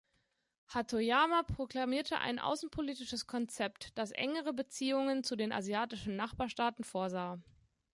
[0.65, 7.39] Hatoyama proklamierte ein außenpolitisches Konzept, das engere Beziehungen zu den asiatischen Nachbarstaaten vorsah.